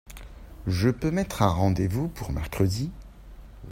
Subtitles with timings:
[0.65, 2.89] Je peux mettre un rendez-vous pour mercredi?